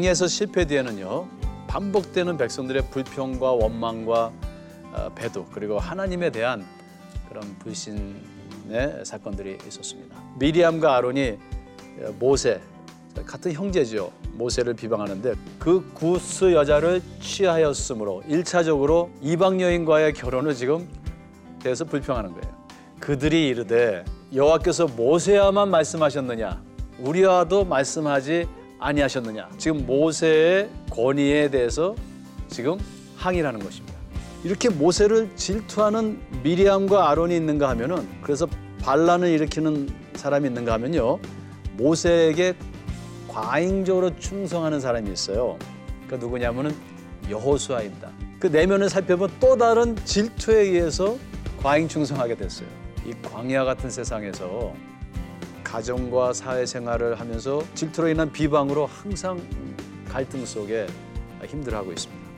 광야에서 0.00 0.28
실패 0.28 0.64
뒤에는요 0.64 1.28
반복되는 1.66 2.38
백성들의 2.38 2.84
불평과 2.90 3.52
원망과 3.52 4.32
어, 4.92 5.12
배도 5.14 5.46
그리고 5.52 5.78
하나님에 5.78 6.30
대한 6.30 6.64
그런 7.28 7.44
불신의 7.58 9.04
사건들이 9.04 9.58
있었습니다. 9.68 10.16
미리암과 10.38 10.96
아론이 10.96 11.38
어, 12.00 12.14
모세 12.18 12.62
같은 13.26 13.52
형제죠. 13.52 14.10
모세를 14.32 14.72
비방하는데 14.72 15.34
그 15.58 15.86
구스 15.92 16.54
여자를 16.54 17.02
취하였으므로 17.20 18.22
일차적으로 18.26 19.10
이방 19.20 19.60
여인과의 19.60 20.14
결혼을 20.14 20.54
지금 20.54 20.88
대해서 21.62 21.84
불평하는 21.84 22.32
거예요. 22.32 22.64
그들이 23.00 23.48
이르되 23.48 24.06
여호와께서 24.34 24.86
모세야만 24.86 25.68
말씀하셨느냐 25.70 26.62
우리와도 27.00 27.66
말씀하지 27.66 28.59
아니하셨느냐 28.80 29.50
지금 29.58 29.86
모세의 29.86 30.70
권위에 30.90 31.50
대해서 31.50 31.94
지금 32.48 32.78
항의하는 33.16 33.60
것입니다. 33.60 33.94
이렇게 34.42 34.70
모세를 34.70 35.30
질투하는 35.36 36.18
미리암과 36.42 37.10
아론이 37.10 37.36
있는가 37.36 37.68
하면은 37.70 38.08
그래서 38.22 38.48
반란을 38.82 39.28
일으키는 39.28 39.88
사람이 40.14 40.48
있는가 40.48 40.72
하면요 40.72 41.18
모세에게 41.76 42.54
과잉적으로 43.28 44.16
충성하는 44.18 44.80
사람이 44.80 45.12
있어요. 45.12 45.58
그 46.08 46.16
누구냐면은 46.16 46.74
여호수아입니다. 47.28 48.10
그 48.40 48.46
내면을 48.46 48.88
살펴보면 48.88 49.36
또 49.38 49.56
다른 49.56 49.94
질투에 50.04 50.62
의해서 50.62 51.16
과잉 51.62 51.86
충성하게 51.86 52.36
됐어요. 52.36 52.66
이 53.06 53.12
광야 53.22 53.64
같은 53.64 53.90
세상에서 53.90 54.74
가정과 55.70 56.32
사회생활을 56.32 57.20
하면서 57.20 57.62
질투로 57.76 58.08
인한 58.08 58.32
비방으로 58.32 58.86
항상 58.86 59.40
갈등 60.08 60.44
속에 60.44 60.88
힘들어하고 61.46 61.92
있습니다. 61.92 62.28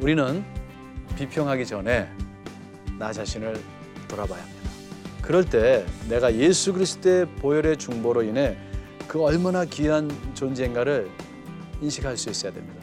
우리는 0.00 0.44
비평하기 1.16 1.64
전에 1.64 2.06
나 2.98 3.10
자신을 3.10 3.58
돌아봐야 4.08 4.42
합니다. 4.42 4.70
그럴 5.22 5.42
때 5.42 5.86
내가 6.10 6.34
예수 6.34 6.74
그리스도의 6.74 7.26
보혈의 7.36 7.78
중보로 7.78 8.24
인해 8.24 8.58
그 9.08 9.22
얼마나 9.22 9.64
귀한 9.64 10.10
존재인가를 10.34 11.10
인식할 11.80 12.18
수 12.18 12.28
있어야 12.28 12.52
됩니다. 12.52 12.81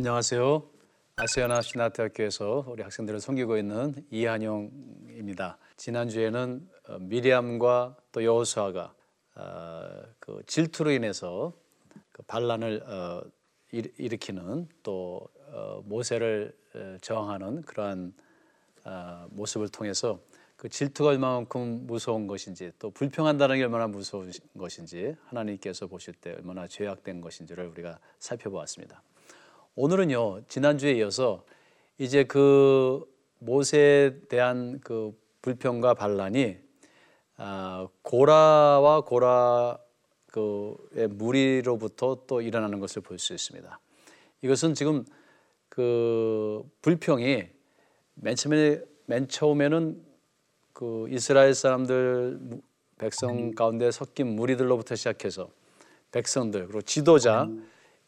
안녕하세요. 0.00 0.62
아시아나 1.16 1.60
신학대학교에서 1.60 2.64
우리 2.68 2.82
학생들을 2.82 3.20
섬기고 3.20 3.58
있는 3.58 3.94
이한용입니다. 4.10 5.58
지난주에는 5.76 6.70
어, 6.88 6.98
미리암과 7.00 7.96
또 8.10 8.24
여호수아가 8.24 8.94
어, 9.34 10.02
그 10.18 10.42
질투로 10.46 10.90
인해서 10.92 11.52
그 12.12 12.22
반란을 12.22 12.82
어, 12.86 13.20
일으키는 13.72 14.68
또 14.82 15.28
모세를 15.84 16.56
저항하는 17.02 17.60
그러한 17.60 18.14
모습을 19.28 19.68
통해서 19.68 20.18
그 20.56 20.70
질투가 20.70 21.10
얼마만큼 21.10 21.86
무서운 21.86 22.26
것인지 22.26 22.72
또 22.78 22.90
불평한다는 22.90 23.58
게 23.58 23.64
얼마나 23.64 23.86
무서운 23.86 24.32
것인지 24.56 25.14
하나님께서 25.26 25.88
보실 25.88 26.14
때 26.14 26.32
얼마나 26.32 26.66
죄악된 26.66 27.20
것인지를 27.20 27.66
우리가 27.66 27.98
살펴보았습니다. 28.18 29.02
오늘은요 29.74 30.42
지난주에 30.48 30.92
이어서 30.94 31.44
이제 31.98 32.24
그 32.24 33.04
모세에 33.38 34.20
대한 34.28 34.80
그 34.80 35.12
불평과 35.42 35.94
반란이 35.94 36.58
아, 37.36 37.88
고라와 38.02 39.02
고라 39.02 39.78
그의 40.26 41.08
무리로부터 41.08 42.24
또 42.26 42.40
일어나는 42.40 42.80
것을 42.80 43.02
볼 43.02 43.18
수 43.18 43.32
있습니다. 43.34 43.80
이것은 44.42 44.74
지금 44.74 45.04
그 45.68 46.62
불평이 46.82 47.44
맨 48.14 48.36
처음에 48.36 48.80
맨 49.06 49.28
처음에는 49.28 50.04
그 50.72 51.06
이스라엘 51.10 51.54
사람들 51.54 52.60
백성 52.98 53.52
가운데 53.52 53.90
섞인 53.90 54.36
무리들로부터 54.36 54.94
시작해서 54.94 55.48
백성들 56.12 56.66
그리고 56.66 56.82
지도자 56.82 57.48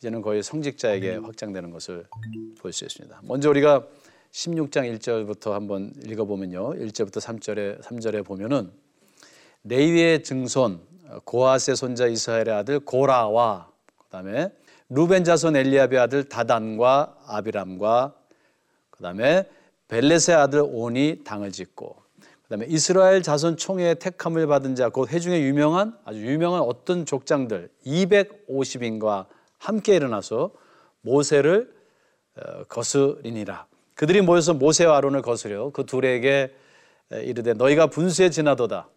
이제는 0.03 0.21
거의 0.21 0.43
성직자에게 0.43 1.17
확장되는 1.19 1.71
것을 1.71 2.05
볼 2.59 2.73
수 2.73 2.85
있습니다. 2.85 3.21
먼저 3.23 3.49
우리가 3.51 3.87
16장 4.33 4.99
1절부터 4.99 5.53
한번 5.53 5.93
읽어보면요. 6.05 6.71
1절부터 6.75 7.21
3절에 7.21 7.81
3절에 7.83 8.25
보면은 8.25 8.73
레위의 9.63 10.25
증손 10.25 10.81
고아스의 11.25 11.77
손자 11.77 12.09
이스라엘의 12.09 12.51
아들 12.51 12.81
고라와 12.81 13.71
그다음에 13.99 14.51
루벤 14.89 15.23
자손 15.23 15.55
엘리압의 15.55 15.99
아들 16.01 16.25
다단과 16.29 17.17
아비람과 17.27 18.15
그다음에 18.91 19.49
벨렛의 19.87 20.35
아들 20.37 20.65
온이 20.67 21.21
당을 21.23 21.53
짓고 21.53 21.95
그다음에 22.43 22.67
이스라엘 22.69 23.23
자손 23.23 23.57
총회의 23.57 23.95
택함을 24.01 24.49
받은 24.49 24.75
자곧 24.75 25.13
회중에 25.13 25.43
유명한 25.43 25.97
아주 26.05 26.27
유명한 26.27 26.63
어떤 26.63 27.07
족장들 27.07 27.69
250인과 27.87 29.27
함께 29.63 29.95
일어나서 29.95 30.51
모세를 31.03 31.73
어, 32.35 32.65
거스리니라. 32.65 33.67
그들이 33.95 34.21
모여서 34.21 34.55
모세와 34.55 34.97
아론을 34.97 35.23
거스려 35.23 35.71
그 35.71 35.87
둘에게 35.87 36.53
이르되 37.11 37.53
너희가 37.55 37.87
분수에 37.87 38.31
지나도다. 38.31 38.89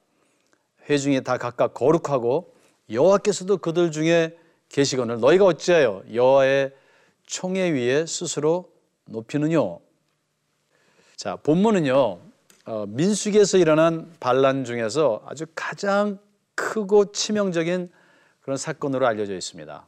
회중이 0.90 1.24
다 1.24 1.38
각각 1.38 1.74
거룩하고 1.75 2.56
여호와께서도 2.90 3.58
그들 3.58 3.92
중에 3.92 4.38
계시거늘 4.70 5.20
너희가 5.20 5.46
어찌하여 5.46 6.04
여호와의 6.12 6.74
총회 7.28 7.72
위에 7.72 8.08
스스로 8.08 8.72
높이느뇨. 9.06 9.81
자 11.16 11.36
본문은요 11.36 12.20
어, 12.66 12.86
민수기에서 12.88 13.59
일어난 13.59 14.12
반란 14.20 14.66
중에서 14.66 15.22
아주 15.28 15.46
가장 15.54 16.18
크고 16.56 17.12
치명적인 17.12 17.92
그런 18.42 18.58
사건으로 18.58 19.06
알려져 19.06 19.36
있습니다. 19.36 19.88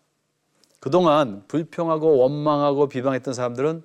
그동안 0.80 1.44
불평하고 1.48 2.18
원망하고 2.18 2.88
비방했던 2.88 3.34
사람들은 3.34 3.84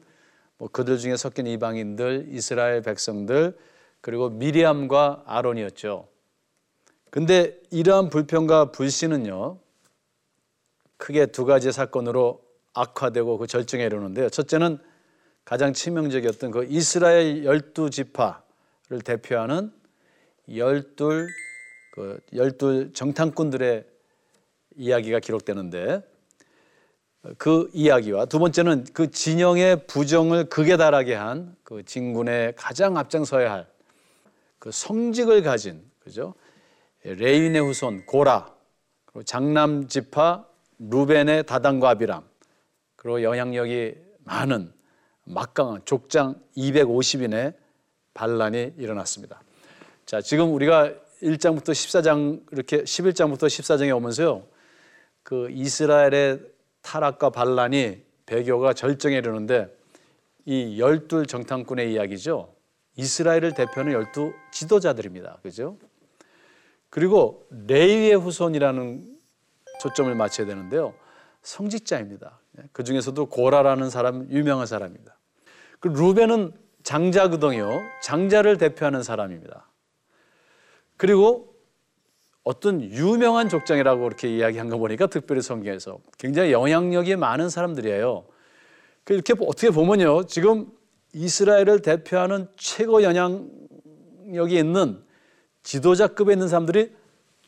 뭐 0.59 0.69
그들 0.69 0.99
중에 0.99 1.17
섞인 1.17 1.47
이방인들, 1.47 2.27
이스라엘 2.29 2.83
백성들, 2.83 3.57
그리고 4.01 4.31
미리암과 4.31 5.25
아론이었죠. 5.27 6.09
근데 7.11 7.61
이러한 7.71 8.11
불평과 8.11 8.73
불신은요, 8.73 9.59
크게 10.97 11.27
두 11.27 11.45
가지 11.45 11.73
사건으로 11.73 12.43
악화되고 12.75 13.39
그 13.39 13.47
절정에 13.47 13.85
이르는데요. 13.85 14.29
첫째는 14.29 14.79
가장 15.45 15.73
치명적이었던 15.73 16.51
그 16.53 16.65
이스라엘 16.69 17.45
열두 17.45 17.91
지파를 17.91 19.03
대표하는 19.05 19.73
열둘 20.55 21.29
그 21.95 22.21
열둘 22.35 22.93
정탐꾼들의 22.95 23.85
이야기가 24.77 25.21
기록되는데 25.21 26.12
그 27.39 27.71
이야기와 27.73 28.25
두 28.27 28.39
번째는 28.39 28.85
그 28.93 29.11
진영의 29.11 29.87
부정을 29.87 30.49
극에 30.49 30.77
달하게 30.77 31.15
한 31.15 31.57
그 31.65 31.83
진군의 31.85 32.55
가장 32.57 32.97
앞장서야 32.97 33.53
할 33.53 33.67
그 34.59 34.71
성직을 34.71 35.43
가진 35.43 35.83
그죠 35.99 36.35
레인의 37.03 37.61
후손 37.61 38.07
고라 38.07 38.55
그리고 39.07 39.25
장남 39.25 39.89
지파 39.89 40.47
루벤의 40.79 41.47
다단과 41.47 41.91
아비람 41.91 42.23
그리고 42.95 43.25
영향력이 43.25 43.95
많은 44.21 44.73
막강한 45.25 45.83
족장 45.85 46.41
250인의 46.57 47.55
반란이 48.15 48.75
일어났습니다. 48.79 49.43
자, 50.07 50.21
지금 50.21 50.55
우리가 50.55 50.93
1장부터 51.23 51.71
14장 51.71 52.43
이렇게 52.53 52.85
11장부터 52.85 53.47
14장에 53.47 53.97
오면서요. 53.97 54.45
그 55.25 55.51
이스라엘의 55.51 56.41
타락과 56.83 57.31
반란이 57.31 58.03
배교가 58.27 58.73
절정에 58.73 59.17
이르는데 59.17 59.75
이 60.45 60.81
열둘 60.81 61.27
정탐꾼의 61.27 61.93
이야기죠. 61.93 62.55
이스라엘을 62.97 63.55
대표하는 63.55 63.93
열두 63.93 64.33
지도자들입니다. 64.53 65.39
그죠? 65.43 65.79
그리고 66.91 67.47
레위의 67.51 68.15
후손이라는 68.17 69.17
초점을 69.81 70.15
맞춰야 70.15 70.47
되는데요. 70.47 70.95
성직자입니다. 71.43 72.39
그 72.73 72.85
중에서도 72.85 73.27
고라라는 73.27 73.89
사람 73.89 74.31
유명한 74.31 74.67
사람입니다. 74.67 75.17
그 75.81 75.89
루벤은 75.89 76.53
장자거든요. 76.83 77.81
장자를 78.03 78.59
대표하는 78.59 79.03
사람입니다. 79.03 79.69
그리고 80.97 81.52
어떤 82.45 82.83
유명한 82.83 83.49
족장이라고 83.49 84.03
그렇게 84.03 84.37
이야기한 84.37 84.69
거 84.69 84.79
보니까 84.79 85.07
특별히 85.07 85.43
성경에서 85.43 85.99
굉장히 86.19 86.53
영향력이 86.53 87.17
많은 87.17 87.49
사람들이에요. 87.49 88.25
그 89.05 89.15
이렇게 89.15 89.35
어떻게 89.41 89.71
보면요. 89.71 90.25
지금 90.27 90.67
이스라엘을 91.13 91.83
대표하는 91.83 92.49
최고 92.57 93.03
영향력이 93.03 94.57
있는 94.57 95.03
지도자급에 95.63 96.33
있는 96.33 96.49
사람들이 96.49 96.93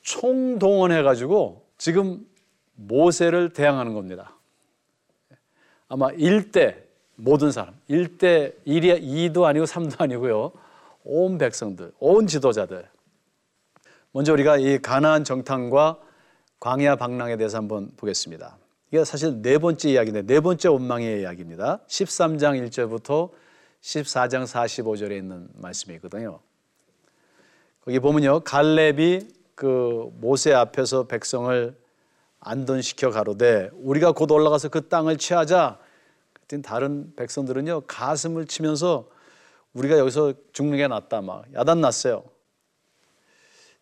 총동원해 0.03 1.03
가지고 1.03 1.67
지금 1.79 2.25
모세를 2.75 3.53
대항하는 3.53 3.95
겁니다. 3.95 4.37
아마 5.89 6.09
1대 6.09 6.77
모든 7.17 7.53
사람, 7.53 7.75
1대 7.89 8.55
1이 8.67 9.33
2도 9.33 9.45
아니고 9.45 9.65
3도 9.65 10.01
아니고요. 10.01 10.53
온 11.05 11.39
백성들, 11.39 11.93
온 11.99 12.27
지도자들. 12.27 12.89
먼저 14.15 14.33
우리가 14.33 14.59
이 14.59 14.79
가나안 14.79 15.25
정탐과 15.25 15.99
광야 16.61 16.95
방랑에 16.95 17.37
대해서 17.37 17.59
한번 17.59 17.91
보겠습니다. 17.97 18.57
이게 18.93 19.05
사실 19.05 19.43
네 19.43 19.59
번째 19.59 19.91
이야기인데 19.91 20.23
네 20.23 20.39
번째 20.39 20.69
원망의 20.69 21.23
이야기입니다. 21.23 21.81
13장 21.89 22.65
1절부터 22.65 23.33
14장 23.83 24.45
45절에 24.45 25.17
있는 25.17 25.49
말씀이거든요. 25.55 26.39
거기 27.85 27.99
보면요. 27.99 28.45
갈렙이 28.45 29.27
그 29.57 30.13
모세 30.21 30.53
앞에서 30.53 31.09
백성을 31.09 31.77
안돈시켜 32.39 33.11
가로되 33.11 33.71
우리가 33.73 34.13
곧 34.13 34.31
올라가서 34.31 34.69
그 34.69 34.87
땅을 34.87 35.19
취하자. 35.19 35.81
그랬더니 36.35 36.63
다른 36.63 37.13
백성들은요. 37.17 37.81
가슴을 37.89 38.47
치면서 38.47 39.09
우리가 39.73 39.99
여기서 39.99 40.35
죽는 40.53 40.77
게 40.77 40.87
낫다 40.87 41.21
막 41.21 41.47
야단 41.53 41.81
났어요. 41.81 42.23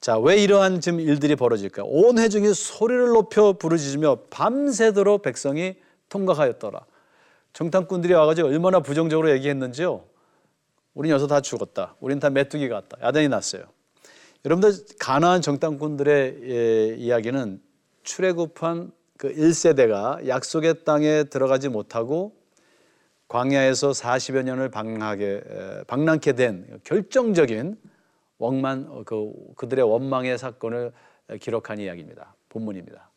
자, 0.02 0.19
왜 0.19 0.37
이러한 0.43 0.81
지금 0.81 0.99
일들이 0.99 1.37
벌어질까? 1.37 1.84
온 1.84 2.19
회중이 2.19 2.54
소리를 2.54 3.10
높여 3.10 3.52
부르짖으며 3.52 4.22
밤새도록 4.31 5.22
백성이 5.22 5.76
통각하였더라. 6.08 6.84
정탐꾼들이 7.52 8.12
와가지고 8.12 8.49
얼마나 8.49 8.81
부정적으로 8.81 9.31
얘기했는지요. 9.31 10.02
우린 10.94 11.12
여기서 11.12 11.28
다 11.28 11.40
죽었다. 11.40 11.94
우린 12.00 12.19
다 12.19 12.31
메뚜기 12.31 12.69
같다. 12.69 12.99
야단이 13.00 13.28
났어요. 13.28 13.62
여러분들 14.44 14.72
가나안 14.99 15.40
정탐꾼들의 15.40 16.38
예, 16.48 16.96
이야기는 16.98 17.62
출애굽한 18.02 18.90
그 19.16 19.32
1세대가 19.32 20.26
약속의 20.26 20.82
땅에 20.84 21.22
들어가지 21.22 21.69
못하고 21.69 22.34
광야에서 23.28 23.90
40여 23.93 24.43
년을 24.43 24.69
방랑하게 24.69 25.84
방랑케 25.87 26.32
된 26.32 26.81
결정적인 26.82 27.76
원만 28.42 28.86
어, 28.88 29.02
그 29.04 29.32
그들의 29.56 29.84
원망의 29.88 30.36
사건을 30.36 30.92
기록한 31.40 31.78
이야기입니다. 31.78 32.34
본문입니다. 32.48 33.08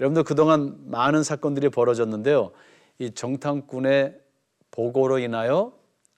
여러분들 0.00 0.24
그동안 0.24 0.76
많은 0.90 1.22
사건들이 1.22 1.68
벌어졌는데요. 1.68 2.50
이 2.98 3.12
정탐꾼의 3.12 4.18
보고로 4.72 5.20
인하여 5.20 5.72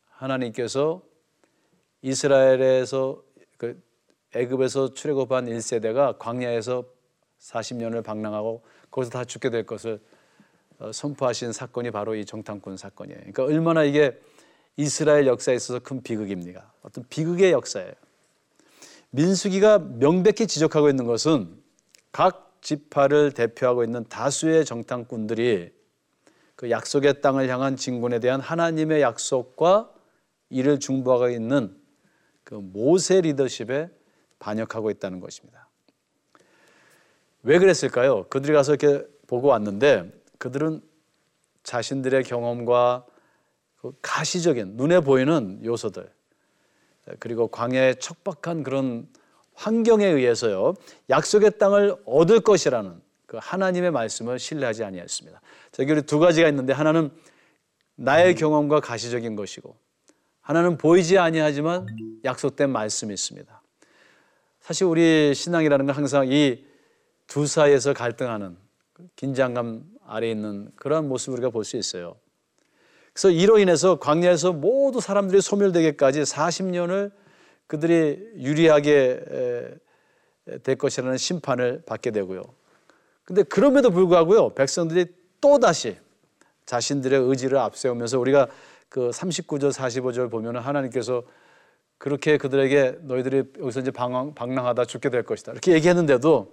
하나님께서 0.09 1.03
이스라엘에서 2.01 3.23
그 3.59 3.83
애굽에서 4.35 4.95
출애굽한 4.95 5.47
1세대가 5.47 6.19
광야에서 6.19 6.85
40년을 7.41 8.03
방랑하고 8.03 8.65
거기서 8.91 9.11
다 9.11 9.25
죽게 9.25 9.51
될 9.51 9.67
것을 9.67 10.01
어, 10.79 10.91
선포하신 10.91 11.53
사건이 11.53 11.91
바로 11.91 12.15
이 12.15 12.25
정탐꾼 12.25 12.79
사건이에요. 12.79 13.19
그러니까 13.19 13.45
얼마나 13.45 13.85
이게 13.85 14.19
이스라엘 14.77 15.27
역사에 15.27 15.55
있어서 15.55 15.81
큰 15.81 16.03
비극입니까? 16.03 16.73
어떤 16.83 17.05
비극의 17.11 17.53
역사예요. 17.53 17.93
민수기가 19.15 19.79
명백히 19.79 20.49
지적하고 20.49 20.89
있는 20.89 21.07
것은 21.07 21.63
각 22.11 22.59
지파를 22.63 23.31
대표하고 23.31 23.85
있는 23.85 24.05
다수의 24.09 24.65
정탐꾼들이 24.65 25.71
그 26.57 26.71
약속의 26.71 27.21
땅을 27.21 27.49
향한 27.49 27.77
진군에 27.77 28.19
대한 28.19 28.41
하나님의 28.41 29.03
약속과 29.03 29.93
이를 30.51 30.81
중보하고 30.81 31.29
있는 31.29 31.77
그 32.43 32.55
모세 32.55 33.21
리더십에 33.21 33.89
반역하고 34.41 34.91
있다는 34.91 35.21
것입니다. 35.21 35.69
왜 37.45 37.61
그랬을까요? 37.61 38.25
그들이 38.29 38.53
가서 38.53 38.75
이렇게 38.75 39.07
보고 39.29 39.49
왔는데 39.49 40.11
그들은 40.39 40.83
자신들의 41.63 42.25
경험과 42.25 43.07
그 43.77 43.93
가시적인 44.03 44.77
눈에 44.77 45.01
보이는 45.01 45.65
요소들 45.65 46.11
그리고 47.19 47.49
광야의 47.49 48.01
척박한 48.01 48.63
그런 48.63 49.09
환경에 49.55 50.07
의해서요 50.07 50.75
약속의 51.11 51.59
땅을 51.59 51.97
얻을 52.07 52.41
것이라는 52.41 53.01
그 53.27 53.39
하나님의 53.41 53.91
말씀을 53.91 54.39
신뢰하지 54.39 54.85
아니했습니다. 54.85 55.41
저기 55.73 56.03
두 56.03 56.19
가지가 56.19 56.49
있는데 56.49 56.73
하나는 56.73 57.11
나의 57.97 58.35
경험과 58.35 58.81
가시적인 58.81 59.37
것이고 59.37 59.77
하나는 60.41 60.77
보이지 60.77 61.19
아니하지만 61.19 61.87
약속된 62.25 62.71
말씀이 62.71 63.13
있습니다. 63.13 63.63
사실 64.61 64.87
우리 64.87 65.35
신앙이라는 65.35 65.87
건 65.87 65.95
항상 65.95 66.27
이 66.29 66.75
두 67.27 67.47
사이에서 67.47 67.93
갈등하는 67.95 68.57
긴장감 69.17 69.85
아래 70.07 70.31
있는 70.31 70.71
그러한 70.77 71.09
모습을 71.09 71.39
우리가 71.39 71.51
볼 71.51 71.65
수 71.65 71.77
있어요. 71.77 72.17
그래서 73.15 73.31
이로 73.31 73.59
인해서 73.59 73.97
광야에서 74.01 74.53
모두 74.53 75.01
사람들이 75.01 75.41
소멸되기까지 75.41 76.23
40년을 76.23 77.13
그들이 77.69 78.33
유리하게 78.37 79.79
될 80.63 80.77
것이라는 80.77 81.17
심판을 81.17 81.85
받게 81.87 82.11
되고요. 82.11 82.43
근데 83.25 83.43
그럼에도 83.45 83.91
불구하고요, 83.91 84.51
백성들이 84.51 85.07
또 85.41 85.59
다시 85.59 85.97
자신들의 86.67 87.19
의지를 87.21 87.59
앞세우면서 87.59 88.19
우리가 88.19 88.49
그 88.89 89.11
39절, 89.11 89.73
45절 89.73 90.31
보면 90.31 90.57
하나님께서 90.57 91.23
그렇게 91.99 92.37
그들에게 92.37 92.99
너희들이 93.03 93.45
여기서 93.61 93.81
이제 93.81 93.91
방황, 93.91 94.35
방랑하다 94.35 94.85
죽게 94.85 95.09
될 95.09 95.23
것이다. 95.23 95.53
이렇게 95.53 95.73
얘기했는데도 95.73 96.53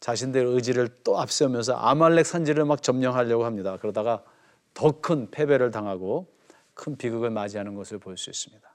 자신들의 0.00 0.54
의지를 0.54 0.88
또 1.04 1.20
앞세우면서 1.20 1.74
아말렉 1.74 2.24
산지를 2.26 2.64
막 2.64 2.82
점령하려고 2.82 3.44
합니다. 3.44 3.76
그러다가 3.80 4.24
더 4.74 5.00
큰 5.00 5.30
패배를 5.30 5.70
당하고 5.70 6.26
큰 6.74 6.96
비극을 6.96 7.30
맞이하는 7.30 7.74
것을 7.74 7.98
볼 7.98 8.16
수 8.16 8.30
있습니다. 8.30 8.68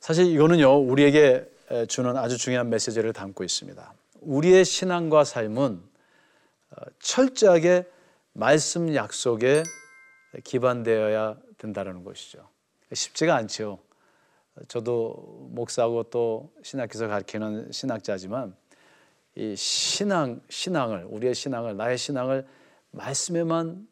사실 0.00 0.26
이거는요, 0.26 0.78
우리에게 0.78 1.50
주는 1.88 2.16
아주 2.16 2.38
중요한 2.38 2.68
메시지를 2.70 3.12
담고 3.12 3.44
있습니다. 3.44 3.94
우리의 4.20 4.64
신앙과 4.64 5.24
삶은 5.24 5.82
어, 6.70 6.82
철저하게 6.98 7.86
말씀 8.32 8.94
약속에 8.94 9.62
기반되어야 10.44 11.36
된다는 11.58 12.04
것이죠. 12.04 12.48
쉽지가 12.92 13.34
않죠. 13.36 13.78
저도 14.68 15.48
목사고 15.50 16.04
또 16.04 16.52
신학교에서 16.62 17.08
가르치는 17.08 17.72
신학자지만 17.72 18.54
이 19.34 19.54
신앙 19.56 20.40
신앙을 20.48 21.06
우리의 21.08 21.34
신앙을 21.34 21.76
나의 21.76 21.98
신앙을 21.98 22.46
말씀에만 22.92 23.86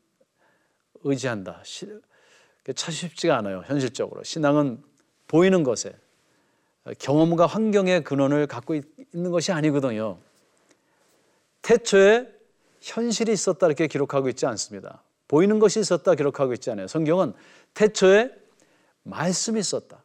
의지한다. 1.05 1.63
참 2.75 2.93
쉽지가 2.93 3.39
않아요. 3.39 3.63
현실적으로 3.67 4.23
신앙은 4.25 4.83
보이는 5.29 5.63
것에 5.63 5.95
경험과 6.99 7.47
환경의 7.47 8.05
근원을 8.05 8.47
갖고 8.47 8.75
있는 8.75 9.31
것이 9.31 9.53
아니거든요. 9.53 10.19
태초에 11.63 12.29
현실이 12.81 13.33
있었다 13.33 13.67
이렇게 13.67 13.87
기록하고 13.87 14.29
있지 14.29 14.45
않습니다. 14.47 15.03
보이는 15.29 15.59
것이 15.59 15.81
있었다 15.81 16.15
기록하고 16.15 16.53
있지 16.53 16.71
않아요. 16.71 16.87
성경은 16.87 17.33
태초에 17.73 18.31
말씀이 19.03 19.59
있었다. 19.59 20.03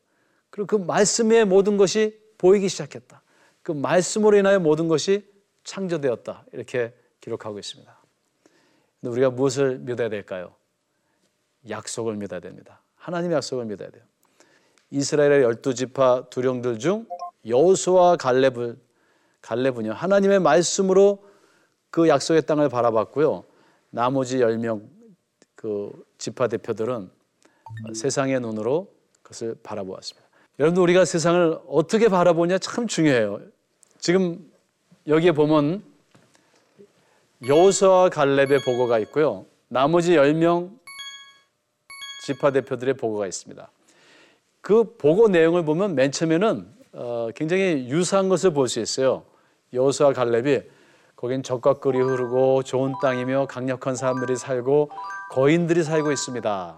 그리고 0.50 0.68
그 0.68 0.76
말씀의 0.76 1.46
모든 1.46 1.78
것이 1.78 2.18
보이기 2.38 2.70
시작했다. 2.70 3.22
그 3.62 3.72
말씀으로 3.72 4.38
인하여 4.38 4.60
모든 4.60 4.88
것이 4.88 5.30
창조되었다. 5.64 6.46
이렇게 6.54 6.94
기록하고 7.22 7.60
있습니다. 7.60 8.00
우리가 9.02 9.30
무엇을 9.30 9.80
믿어야 9.80 10.10
될까요? 10.10 10.56
약속을 11.68 12.16
믿어야 12.16 12.40
됩니다. 12.40 12.82
하나님의 12.96 13.36
약속을 13.38 13.66
믿어야 13.66 13.90
돼요. 13.90 14.04
이스라엘의 14.92 15.44
열두 15.44 15.74
지파 15.76 16.26
두령들 16.30 16.80
중 16.80 17.06
여호수아 17.46 18.16
갈렙을 18.18 18.78
갈렙은요 19.42 19.94
하나님의 19.94 20.40
말씀으로 20.40 21.24
그 21.90 22.08
약속의 22.08 22.44
땅을 22.44 22.70
바라봤고요. 22.70 23.44
나머지 23.90 24.40
열 24.42 24.58
명 24.58 24.88
그 25.56 25.92
지파 26.18 26.48
대표들은 26.48 27.12
세상의 27.94 28.40
눈으로 28.40 28.94
그것을 29.22 29.56
바라보았습니다. 29.62 30.26
여러분들 30.58 30.82
우리가 30.84 31.04
세상을 31.04 31.60
어떻게 31.68 32.08
바라보냐 32.08 32.60
참 32.60 32.88
중요해요. 32.88 33.42
지금 33.98 34.50
여기에 35.06 35.34
보면 35.34 35.84
여호수아 37.46 38.08
갈렙의 38.10 38.62
보고가 38.64 39.00
있고요. 39.00 39.46
나머지 39.68 40.16
열 40.16 40.34
명 40.34 40.80
지파 42.26 42.52
대표들의 42.52 42.96
보고가 42.96 43.28
있습니다. 43.28 43.70
그 44.62 44.96
보고 44.98 45.28
내용을 45.28 45.66
보면 45.66 45.96
맨 45.96 46.12
처음에는 46.12 46.68
어, 46.94 47.30
굉장히 47.36 47.88
유사한 47.90 48.30
것을 48.30 48.52
볼 48.52 48.68
수 48.68 48.80
있어요. 48.80 49.24
여호수아 49.74 50.14
갈렙이 50.14 50.62
거긴 51.16 51.42
끓이 51.42 52.00
흐르고 52.00 52.64
좋은 52.64 52.94
땅이며 53.02 53.48
강력한 53.48 53.96
사람들이 53.96 54.36
살고 54.36 54.90
거인들이 55.32 55.84
살고 55.84 56.12
있습니다. 56.12 56.78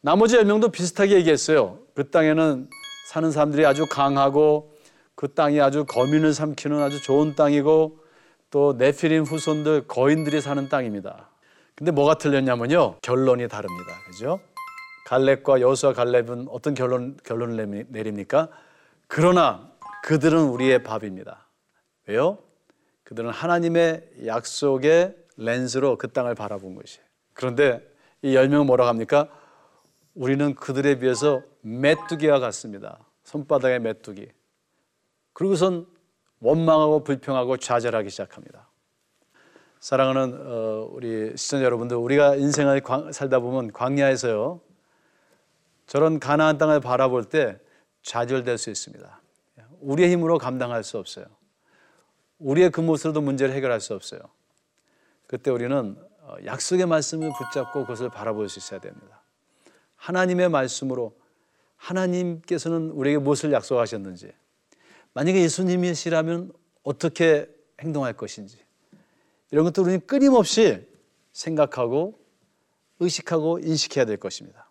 나머지 0.00 0.36
열 0.36 0.44
명도 0.44 0.68
비슷하게 0.70 1.14
얘기했어요. 1.16 1.78
그 1.94 2.10
땅에는 2.10 2.68
사는 3.08 3.30
사람들이 3.30 3.64
아주 3.66 3.86
강하고 3.88 4.74
그 5.14 5.32
땅이 5.32 5.60
아주 5.60 5.84
거민을 5.84 6.34
삼키는 6.34 6.80
아주 6.80 7.02
좋은 7.02 7.34
땅이고 7.34 7.98
또 8.50 8.74
네피림 8.78 9.24
후손들 9.24 9.86
거인들이 9.88 10.40
사는 10.40 10.68
땅입니다. 10.68 11.28
근데 11.78 11.92
뭐가 11.92 12.14
틀렸냐면요. 12.14 12.96
결론이 13.02 13.46
다릅니다. 13.46 13.92
그죠? 14.06 14.40
갈렙과 15.06 15.60
여호수아 15.60 15.92
갈렙은 15.92 16.48
어떤 16.50 16.74
결론 16.74 17.16
결론을 17.24 17.86
내립니까? 17.88 18.48
그러나 19.06 19.70
그들은 20.02 20.48
우리의 20.48 20.82
밥입니다. 20.82 21.46
왜요? 22.08 22.38
그들은 23.04 23.30
하나님의 23.30 24.10
약속의 24.26 25.16
렌즈로 25.36 25.96
그 25.98 26.08
땅을 26.08 26.34
바라본 26.34 26.74
것이에요. 26.74 27.06
그런데 27.32 27.88
이 28.22 28.34
열 28.34 28.48
명은 28.48 28.66
뭐라고 28.66 28.88
합니까? 28.88 29.28
우리는 30.16 30.56
그들에 30.56 30.98
비해서 30.98 31.42
메뚜기와 31.60 32.40
같습니다. 32.40 32.98
손바닥의 33.22 33.78
메뚜기. 33.78 34.26
그리고선 35.32 35.86
원망하고 36.40 37.04
불평하고 37.04 37.58
좌절하기 37.58 38.10
시작합니다. 38.10 38.67
사랑하는 39.80 40.40
어, 40.40 40.88
우리 40.90 41.36
시청자 41.36 41.64
여러분들, 41.64 41.96
우리가 41.96 42.36
인생을 42.36 42.82
살다 43.12 43.38
보면 43.40 43.72
광야에서요, 43.72 44.60
저런 45.86 46.18
가나안 46.18 46.58
땅을 46.58 46.80
바라볼 46.80 47.24
때 47.24 47.58
좌절될 48.02 48.58
수 48.58 48.70
있습니다. 48.70 49.20
우리의 49.80 50.10
힘으로 50.10 50.38
감당할 50.38 50.82
수 50.82 50.98
없어요. 50.98 51.26
우리의 52.38 52.70
그 52.70 52.80
모습으로도 52.80 53.20
문제를 53.20 53.54
해결할 53.54 53.80
수 53.80 53.94
없어요. 53.94 54.20
그때 55.26 55.50
우리는 55.50 55.96
어, 56.22 56.34
약속의 56.44 56.86
말씀을 56.86 57.30
붙잡고 57.38 57.82
그것을 57.82 58.10
바라볼 58.10 58.48
수 58.48 58.58
있어야 58.58 58.80
됩니다. 58.80 59.22
하나님의 59.96 60.48
말씀으로 60.48 61.16
하나님께서는 61.76 62.90
우리에게 62.90 63.18
무엇을 63.18 63.52
약속하셨는지, 63.52 64.32
만약에 65.14 65.40
예수님이시라면 65.40 66.52
어떻게 66.82 67.48
행동할 67.80 68.12
것인지, 68.12 68.58
이런 69.50 69.64
것도 69.64 69.82
우리는 69.82 70.00
끊임없이 70.06 70.86
생각하고 71.32 72.18
의식하고 73.00 73.60
인식해야 73.60 74.04
될 74.04 74.16
것입니다. 74.16 74.70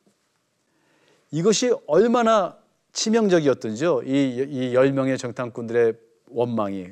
이것이 1.31 1.74
얼마나 1.88 2.57
치명적이었던지요. 2.93 4.03
이, 4.03 4.74
이1 4.74 4.93
0명의 4.93 5.17
정탐꾼들의 5.17 5.93
원망이 6.29 6.91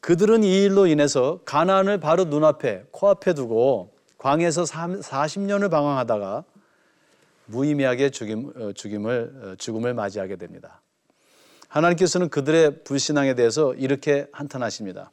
그들은 0.00 0.44
이 0.44 0.64
일로 0.64 0.86
인해서 0.86 1.40
가나안을 1.44 2.00
바로 2.00 2.24
눈앞에 2.24 2.84
코앞에 2.90 3.34
두고 3.34 3.94
광에서 4.18 4.64
40년을 4.64 5.70
방황하다가 5.70 6.44
무의미하게 7.46 8.10
죽임, 8.10 8.52
어, 8.56 8.72
죽임을, 8.72 9.32
어, 9.42 9.54
죽음을 9.56 9.94
맞이하게 9.94 10.36
됩니다. 10.36 10.80
하나님께서는 11.68 12.28
그들의 12.28 12.84
불신앙에 12.84 13.34
대해서 13.34 13.74
이렇게 13.74 14.26
한탄하십니다. 14.32 15.10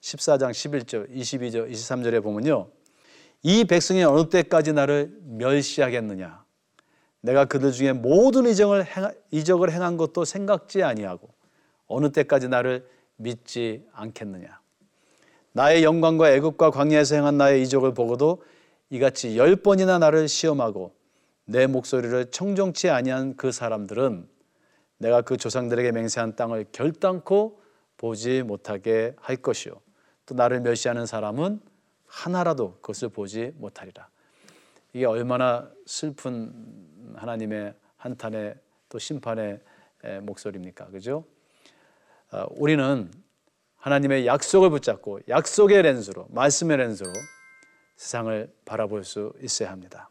14장 0.00 0.50
11절, 0.50 1.14
22절, 1.14 1.70
23절에 1.70 2.22
보면요. 2.22 2.68
이 3.42 3.64
백성이 3.64 4.02
어느 4.04 4.28
때까지 4.28 4.72
나를 4.72 5.16
멸시하겠느냐? 5.22 6.44
내가 7.20 7.44
그들 7.44 7.72
중에 7.72 7.92
모든 7.92 8.46
이적을, 8.46 8.84
행, 8.84 9.10
이적을 9.30 9.72
행한 9.72 9.96
것도 9.96 10.24
생각지 10.24 10.82
아니하고 10.82 11.28
어느 11.86 12.10
때까지 12.12 12.48
나를 12.48 12.86
믿지 13.16 13.84
않겠느냐. 13.92 14.60
나의 15.52 15.82
영광과 15.82 16.30
애국과 16.32 16.70
광야에서 16.70 17.16
행한 17.16 17.36
나의 17.36 17.62
이적을 17.62 17.94
보고도 17.94 18.44
이같이 18.90 19.36
열 19.36 19.56
번이나 19.56 19.98
나를 19.98 20.28
시험하고 20.28 20.94
내 21.44 21.66
목소리를 21.66 22.30
청정치 22.30 22.90
아니한 22.90 23.36
그 23.36 23.52
사람들은 23.52 24.28
내가 24.98 25.22
그 25.22 25.36
조상들에게 25.36 25.92
맹세한 25.92 26.36
땅을 26.36 26.66
결단코 26.72 27.60
보지 27.96 28.42
못하게 28.42 29.14
할 29.18 29.36
것이요. 29.36 29.72
또 30.28 30.34
나를 30.34 30.60
멸시하는 30.60 31.06
사람은 31.06 31.58
하나라도 32.06 32.74
그것을 32.82 33.08
보지 33.08 33.52
못하리라. 33.56 34.08
이게 34.92 35.06
얼마나 35.06 35.70
슬픈 35.86 36.52
하나님의 37.16 37.74
한탄의 37.96 38.54
또 38.90 38.98
심판의 38.98 39.60
목소리입니까? 40.22 40.88
그죠? 40.88 41.24
어, 42.30 42.46
우리는 42.50 43.10
하나님의 43.76 44.26
약속을 44.26 44.68
붙잡고 44.68 45.20
약속의 45.28 45.82
렌즈로 45.82 46.26
말씀의 46.30 46.76
렌즈로 46.76 47.10
세상을 47.96 48.52
바라볼 48.66 49.04
수 49.04 49.32
있어야 49.40 49.70
합니다. 49.70 50.10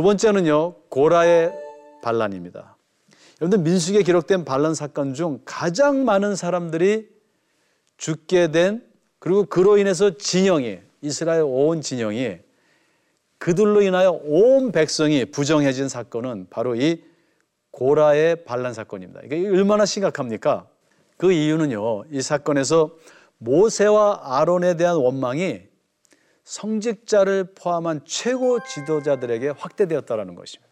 두 0.00 0.04
번째는요, 0.04 0.76
고라의 0.88 1.52
반란입니다. 2.00 2.74
여러분들 3.38 3.70
민수기에 3.70 4.02
기록된 4.02 4.46
반란 4.46 4.72
사건 4.72 5.12
중 5.12 5.42
가장 5.44 6.06
많은 6.06 6.36
사람들이 6.36 7.06
죽게 7.98 8.50
된 8.50 8.82
그리고 9.18 9.44
그로 9.44 9.76
인해서 9.76 10.16
진영이 10.16 10.78
이스라엘 11.02 11.42
온 11.42 11.82
진영이 11.82 12.38
그들로 13.36 13.82
인하여 13.82 14.12
온 14.24 14.72
백성이 14.72 15.26
부정해진 15.26 15.90
사건은 15.90 16.46
바로 16.48 16.76
이 16.76 17.04
고라의 17.70 18.46
반란 18.46 18.72
사건입니다. 18.72 19.20
이게 19.26 19.46
얼마나 19.46 19.84
심각합니까? 19.84 20.66
그 21.18 21.30
이유는요. 21.30 22.04
이 22.10 22.22
사건에서 22.22 22.96
모세와 23.36 24.38
아론에 24.38 24.78
대한 24.78 24.96
원망이 24.96 25.69
성직자를 26.50 27.52
포함한 27.54 28.00
최고 28.04 28.58
지도자들에게 28.64 29.50
확대되었다라는 29.50 30.34
것입니다. 30.34 30.68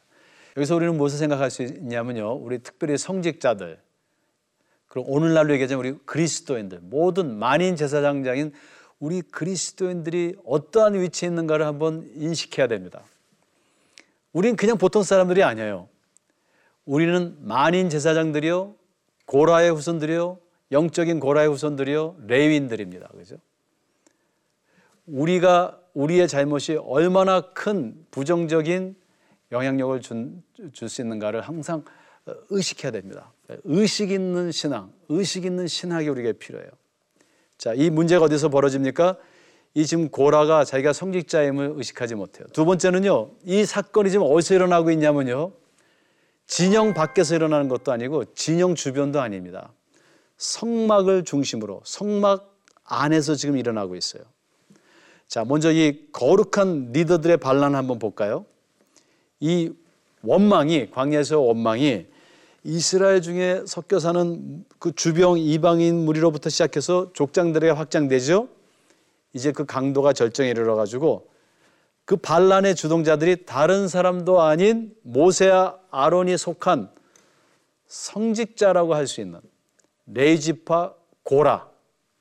여기서 0.57 0.75
우리는 0.75 0.97
무엇을 0.97 1.21
생각할 1.21 1.53
수 1.53 1.63
있냐면요. 1.63 2.35
우리 2.35 2.59
특별히 2.59 2.99
성직자들, 2.99 3.79
그리고 4.89 5.13
오늘날로 5.13 5.53
얘기하자면 5.53 5.79
우리 5.79 5.99
그리스도인들, 6.05 6.81
모든 6.83 7.39
만인 7.39 7.77
제사장장인 7.77 8.53
우리 8.99 9.23
그리스도인들이 9.23 10.35
어떠한 10.45 10.95
위치에 10.95 11.29
있는가를 11.29 11.65
한번 11.65 12.11
인식해야 12.17 12.67
됩니다. 12.67 13.05
우리는 14.33 14.57
그냥 14.57 14.79
보통 14.79 15.05
사람들이 15.05 15.45
아니에요. 15.45 15.89
우리는 16.87 17.37
만인 17.39 17.89
제사장들이요, 17.89 18.75
고라의 19.27 19.71
후손들이요, 19.71 20.39
영적인 20.73 21.21
고라의 21.21 21.49
후손들이요, 21.49 22.17
레위인들입니다. 22.27 23.09
그죠? 23.09 23.37
우리가 25.09 25.81
우리의 25.95 26.29
잘못이 26.29 26.77
얼마나 26.77 27.41
큰 27.41 27.95
부정적인 28.11 28.95
영향력을 29.51 30.01
줄 30.01 30.89
수 30.89 31.01
있는가를 31.01 31.41
항상 31.41 31.85
의식해야 32.51 32.93
됩니다. 32.93 33.33
의식 33.65 34.11
있는 34.11 34.53
신앙, 34.53 34.93
의식 35.09 35.45
있는 35.45 35.67
신학이 35.67 36.09
우리에게 36.09 36.35
필요해요. 36.35 36.69
자, 37.57 37.73
이 37.75 37.91
문제가 37.91 38.27
어디서 38.27 38.51
벌어집니까? 38.51 39.17
이 39.75 39.87
지금 39.87 40.09
고라가 40.11 40.65
자기가 40.65 40.93
성직자임을 40.93 41.73
의식하지 41.77 42.15
못해요. 42.15 42.47
두 42.53 42.65
번째는요, 42.65 43.31
이 43.45 43.65
사건이 43.65 44.11
지금 44.11 44.27
어디서 44.29 44.55
일어나고 44.55 44.91
있냐면요, 44.91 45.53
진영 46.47 46.95
밖에서 46.95 47.35
일어나는 47.35 47.69
것도 47.69 47.93
아니고 47.93 48.35
진영 48.35 48.75
주변도 48.75 49.21
아닙니다. 49.21 49.73
성막을 50.37 51.25
중심으로 51.25 51.83
성막 51.85 52.59
안에서 52.85 53.35
지금 53.35 53.57
일어나고 53.57 53.97
있어요. 53.97 54.23
자, 55.29 55.45
먼저 55.45 55.71
이 55.71 56.09
거룩한 56.11 56.93
리더들의 56.93 57.37
반란 57.37 57.75
한번 57.75 57.99
볼까요? 57.99 58.47
이 59.41 59.71
원망이 60.23 60.91
광야에서 60.91 61.39
원망이 61.39 62.07
이스라엘 62.65 63.21
중에 63.21 63.63
섞여 63.67 63.99
사는 64.01 64.65
그 64.79 64.93
주병 64.93 65.39
이방인 65.39 66.05
무리로부터 66.05 66.49
시작해서 66.49 67.13
족장들에게 67.13 67.73
확장되죠. 67.73 68.49
이제 69.35 69.53
그 69.53 69.67
강도가 69.67 70.15
절정에 70.15 70.49
이르러 70.49 70.75
가지고 70.75 71.29
그 72.07 72.17
반란의 72.17 72.75
주동자들이 72.75 73.45
다른 73.45 73.87
사람도 73.87 74.41
아닌 74.41 74.95
모세와 75.03 75.79
아론이 75.91 76.39
속한 76.39 76.91
성직자라고 77.87 78.95
할 78.95 79.07
수 79.07 79.21
있는 79.21 79.41
레이지파 80.07 80.95
고라, 81.23 81.69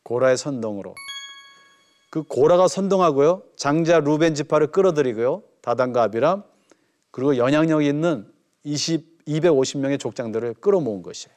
고라의 0.04 0.38
선동으로 0.38 0.94
그 2.10 2.24
고라가 2.24 2.68
선동하고요. 2.68 3.44
장자 3.56 4.00
루벤 4.00 4.36
지파를 4.36 4.68
끌어들이고요. 4.68 5.44
다단과 5.62 6.04
아비람 6.04 6.44
그리고 7.12 7.38
영향력 7.38 7.84
있는 7.84 8.32
20, 8.64 9.26
250명의 9.26 10.00
족장들을 10.00 10.56
끌어모은 10.56 11.02
것이에요. 11.04 11.36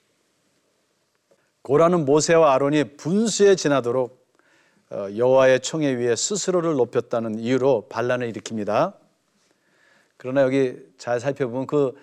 고라는 1.63 2.05
모세와 2.05 2.55
아론이 2.55 2.97
분수에 2.97 3.55
지나도록 3.55 4.21
어, 4.91 5.07
여호와의 5.17 5.61
총에 5.61 5.95
위에 5.95 6.17
스스로를 6.17 6.75
높였다는 6.75 7.39
이유로 7.39 7.87
반란을 7.89 8.33
일으킵니다. 8.33 8.95
그러나 10.17 10.43
여기 10.43 10.77
잘 10.99 11.21
살펴보면 11.21 11.67
그, 11.67 11.97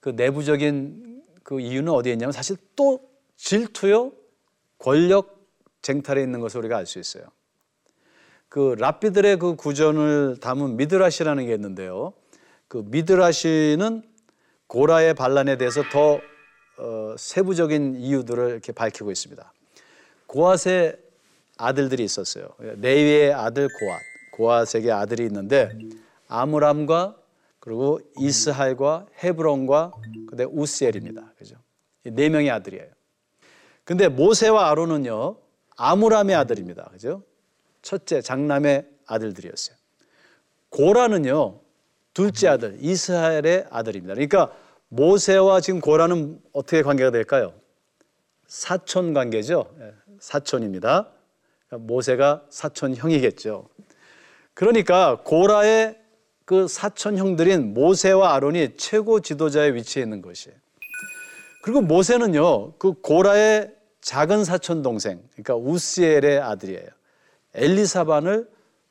그 0.00 0.10
내부적인 0.10 1.22
그 1.42 1.60
이유는 1.60 1.92
어디에 1.92 2.12
있냐면 2.12 2.32
사실 2.32 2.56
또 2.74 3.00
질투요, 3.36 4.12
권력 4.78 5.38
쟁탈에 5.82 6.22
있는 6.22 6.40
것을 6.40 6.60
우리가 6.60 6.78
알 6.78 6.86
수 6.86 6.98
있어요. 6.98 7.24
그 8.50 8.74
랍비들의 8.78 9.38
그 9.38 9.54
구전을 9.54 10.38
담은 10.40 10.76
미드라시라는 10.76 11.46
게 11.46 11.54
있는데요. 11.54 12.12
그 12.66 12.82
미드라시는 12.84 14.02
고라의 14.66 15.14
반란에 15.14 15.56
대해서 15.56 15.82
더 15.90 16.20
어, 16.78 17.14
세부적인 17.16 17.94
이유들을 17.96 18.50
이렇게 18.50 18.72
밝히고 18.72 19.12
있습니다. 19.12 19.52
고앗의 20.26 20.96
아들들이 21.58 22.02
있었어요. 22.02 22.48
레위의 22.58 23.32
아들 23.32 23.68
고앗, 23.78 24.00
고앗에게 24.32 24.90
아들이 24.90 25.26
있는데 25.26 25.70
아므람과 26.26 27.16
그리고 27.60 28.00
이스할과 28.18 29.06
헤브론과 29.22 29.92
그다음 30.28 30.58
우스엘입니다. 30.58 31.34
그죠? 31.38 31.54
네 32.02 32.28
명의 32.28 32.50
아들이에요. 32.50 32.86
근데 33.84 34.08
모세와 34.08 34.70
아론은요 34.70 35.36
아므람의 35.76 36.34
아들입니다. 36.34 36.88
그죠? 36.92 37.22
첫째 37.82 38.20
장남의 38.20 38.86
아들들이었어요. 39.06 39.76
고라는요 40.70 41.60
둘째 42.12 42.48
아들 42.48 42.76
이스라엘의 42.80 43.66
아들입니다. 43.70 44.14
그러니까 44.14 44.52
모세와 44.88 45.60
지금 45.60 45.80
고라는 45.80 46.40
어떻게 46.52 46.82
관계가 46.82 47.10
될까요? 47.10 47.54
사촌 48.46 49.14
관계죠. 49.14 49.72
예, 49.80 49.94
사촌입니다. 50.18 51.08
모세가 51.70 52.46
사촌 52.50 52.96
형이겠죠. 52.96 53.68
그러니까 54.54 55.20
고라의 55.22 55.98
그 56.44 56.66
사촌 56.66 57.16
형들인 57.16 57.74
모세와 57.74 58.34
아론이 58.34 58.76
최고 58.76 59.20
지도자의 59.20 59.74
위치에 59.76 60.02
있는 60.02 60.20
것이에요. 60.20 60.58
그리고 61.62 61.80
모세는요, 61.80 62.72
그 62.72 62.94
고라의 62.94 63.72
작은 64.00 64.44
사촌 64.44 64.82
동생, 64.82 65.22
그러니까 65.36 65.54
우스엘의 65.54 66.40
아들이에요. 66.40 66.88
엘리사반을 67.54 68.48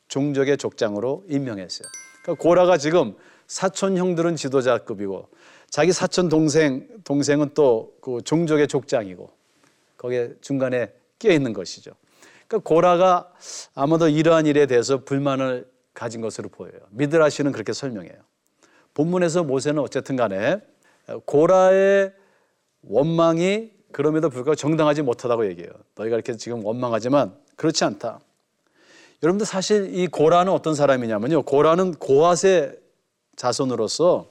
종족의 0.08 0.56
족장으로 0.58 1.24
임명했어요. 1.28 1.88
그러니까 2.22 2.42
고라가 2.42 2.76
지금 2.76 3.14
사촌 3.46 3.96
형들은 3.96 4.36
지도자급이고 4.36 5.28
자기 5.70 5.92
사촌 5.92 6.28
동생 6.28 6.88
동생은 7.04 7.54
또 7.54 7.90
그 8.00 8.22
종족의 8.22 8.68
족장이고 8.68 9.30
거기에 9.96 10.34
중간에 10.40 10.92
끼어 11.18 11.32
있는 11.32 11.52
것이죠. 11.52 11.92
그러니까 12.48 12.68
고라가 12.68 13.32
아마도 13.74 14.08
이러한 14.08 14.46
일에 14.46 14.66
대해서 14.66 15.04
불만을 15.04 15.70
가진 15.94 16.20
것으로 16.20 16.48
보여요. 16.48 16.80
미드라시는 16.90 17.52
그렇게 17.52 17.72
설명해요. 17.72 18.14
본문에서 18.94 19.44
모세는 19.44 19.80
어쨌든 19.82 20.16
간에 20.16 20.60
고라의 21.26 22.12
원망이 22.82 23.72
그럼에도 23.92 24.30
불구하고 24.30 24.54
정당하지 24.54 25.02
못하다고 25.02 25.46
얘기해요. 25.46 25.70
너희가 25.96 26.16
이렇게 26.16 26.36
지금 26.36 26.64
원망하지만 26.64 27.36
그렇지 27.56 27.84
않다. 27.84 28.20
여러분들 29.22 29.46
사실 29.46 29.94
이 29.94 30.06
고라는 30.06 30.52
어떤 30.52 30.74
사람이냐면요. 30.74 31.42
고라는 31.42 31.94
고앗의 31.94 32.76
자손으로서 33.36 34.26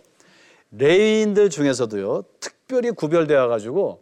레인들 0.72 1.50
중에서도요. 1.50 2.24
특별히 2.40 2.92
구별되어 2.92 3.48
가지고 3.48 4.02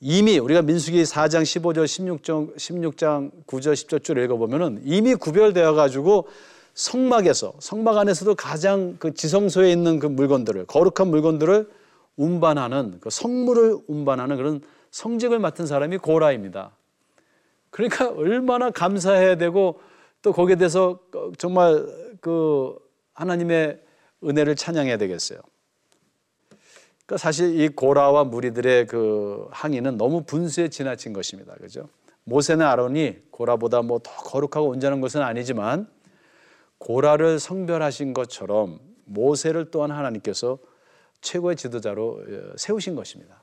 이미 0.00 0.38
우리가 0.38 0.62
민수기 0.62 1.02
4장 1.02 1.42
15절 1.42 1.84
16장 1.84 2.56
16장 2.56 3.30
9절 3.46 3.72
10절 3.72 4.04
줄 4.04 4.18
읽어 4.18 4.36
보면은 4.36 4.80
이미 4.84 5.14
구별되어 5.14 5.74
가지고 5.74 6.28
성막에서 6.74 7.54
성막 7.58 7.96
안에서도 7.98 8.34
가장 8.34 8.96
그 8.98 9.14
지성소에 9.14 9.70
있는 9.70 9.98
그 9.98 10.06
물건들을 10.06 10.66
거룩한 10.66 11.08
물건들을 11.08 11.70
운반하는 12.16 12.98
그 13.00 13.10
성물을 13.10 13.78
운반하는 13.86 14.36
그런 14.36 14.60
성직을 14.90 15.38
맡은 15.38 15.66
사람이 15.66 15.98
고라입니다. 15.98 16.72
그러니까 17.70 18.10
얼마나 18.10 18.70
감사해야 18.70 19.36
되고 19.36 19.80
또 20.24 20.32
거기에 20.32 20.56
대해서 20.56 20.98
정말 21.36 21.86
그 22.22 22.74
하나님의 23.12 23.78
은혜를 24.24 24.56
찬양해야 24.56 24.96
되겠어요. 24.96 25.38
그러니까 27.04 27.18
사실 27.18 27.60
이 27.60 27.68
고라와 27.68 28.24
무리들의 28.24 28.86
그 28.86 29.46
항의는 29.50 29.98
너무 29.98 30.24
분수에 30.24 30.68
지나친 30.70 31.12
것입니다. 31.12 31.52
그죠? 31.56 31.90
모세는 32.24 32.64
아론이 32.64 33.30
고라보다 33.30 33.82
뭐 33.82 33.98
더 33.98 34.10
거룩하고 34.12 34.68
온전한 34.70 35.02
것은 35.02 35.20
아니지만 35.20 35.86
고라를 36.78 37.38
성별하신 37.38 38.14
것처럼 38.14 38.80
모세를 39.04 39.70
또한 39.70 39.90
하나님께서 39.90 40.56
최고의 41.20 41.56
지도자로 41.56 42.24
어, 42.26 42.56
세우신 42.56 42.94
것입니다. 42.94 43.42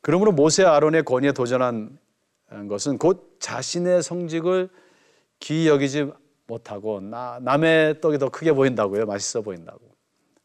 그러므로 0.00 0.32
모세 0.32 0.64
아론의 0.64 1.04
권위에 1.04 1.30
도전한 1.30 2.00
것은 2.68 2.98
곧 2.98 3.36
자신의 3.38 4.02
성직을 4.02 4.68
귀히 5.42 5.68
여기지 5.68 6.10
못하고 6.46 7.00
나, 7.00 7.38
남의 7.42 8.00
떡이 8.00 8.18
더 8.18 8.28
크게 8.28 8.52
보인다고요. 8.52 9.06
맛있어 9.06 9.42
보인다고. 9.42 9.80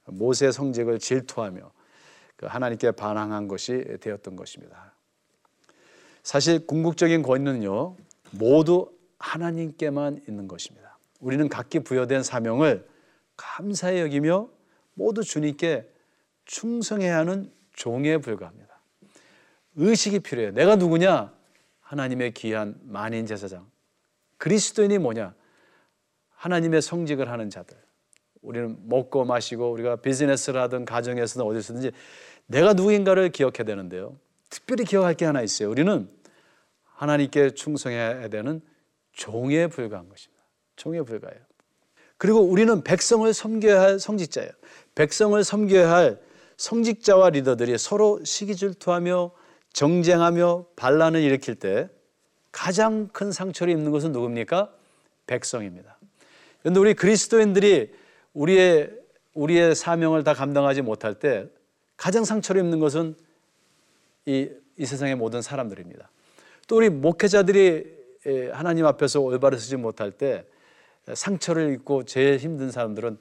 모세의 0.06 0.52
성직을 0.52 1.00
질투하며 1.00 1.72
그 2.36 2.46
하나님께 2.46 2.92
반항한 2.92 3.48
것이 3.48 3.98
되었던 4.00 4.36
것입니다. 4.36 4.94
사실 6.24 6.66
궁극적인 6.66 7.22
권위는요 7.22 7.96
모두 8.32 8.92
하나님께만 9.20 10.24
있는 10.28 10.48
것입니다. 10.48 10.98
우리는 11.20 11.48
각기 11.48 11.80
부여된 11.80 12.24
사명을 12.24 12.88
감사히 13.36 14.00
여기며 14.00 14.50
모두 14.94 15.24
주님께 15.24 15.90
충성해야 16.46 17.18
하는 17.18 17.52
종에 17.74 18.18
불과합니다. 18.18 18.80
의식이 19.76 20.20
필요해요. 20.20 20.54
내가 20.54 20.76
누구냐? 20.76 21.34
하나님의 21.82 22.34
귀한 22.34 22.76
만인 22.84 23.26
제사장. 23.26 23.68
그리스도인이 24.38 24.98
뭐냐? 24.98 25.34
하나님의 26.36 26.82
성직을 26.82 27.30
하는 27.30 27.50
자들. 27.50 27.78
우리는 28.42 28.78
먹고 28.84 29.26
마시고 29.26 29.72
우리가 29.72 29.98
비즈니스를 29.98 30.62
하든 30.62 30.86
가정에서든 30.86 31.46
어디서든지 31.46 31.92
내가 32.46 32.74
누구인가를 32.74 33.30
기억해야 33.30 33.64
되는데요. 33.66 34.18
특별히 34.50 34.86
기억할 34.86 35.16
게 35.16 35.26
하나 35.26 35.42
있어요. 35.42 35.70
우리는 35.70 36.10
하나님께 36.84 37.52
충성해야 37.52 38.28
되는 38.30 38.62
종에 39.12 39.68
불과한 39.68 40.08
것입니다. 40.08 40.44
종에 40.76 41.02
불과해요. 41.02 41.40
그리고 42.18 42.40
우리는 42.42 42.84
백성을 42.84 43.32
섬겨야 43.34 43.82
할 43.82 44.00
성직자예요. 44.00 44.50
백성을 44.96 45.44
섬겨야 45.44 45.92
할 45.92 46.20
성직자와 46.58 47.32
리더들이 47.32 47.78
서로 47.78 48.24
시기질투하며 48.24 49.32
정쟁하며 49.74 50.66
반란을 50.76 51.22
일으킬 51.22 51.56
때 51.56 51.90
가장 52.52 53.08
큰 53.10 53.32
상처를 53.32 53.74
입는 53.74 53.92
것은 53.92 54.12
누굽니까? 54.12 54.72
백성입니다. 55.28 55.98
그런데 56.62 56.80
우리 56.80 56.94
그리스도인들이 56.94 57.94
우리의 58.34 58.92
우리의 59.34 59.76
사명을 59.76 60.24
다 60.24 60.34
감당하지 60.34 60.82
못할 60.82 61.14
때 61.14 61.48
가장 61.96 62.24
상처를 62.24 62.64
입는 62.64 62.80
것은 62.80 63.16
이, 64.26 64.50
이 64.78 64.86
세상의 64.86 65.16
모든 65.16 65.42
사람들입니다. 65.42 66.10
또 66.68 66.78
우리 66.78 66.90
목회자들이 66.90 67.96
하나님 68.52 68.86
앞에서 68.86 69.22
올바로 69.22 69.58
서지 69.58 69.78
못할 69.78 70.12
때 70.12 70.46
상처를 71.14 71.74
입고 71.74 72.04
제일 72.04 72.38
힘든 72.38 72.72
사람들은 72.72 73.18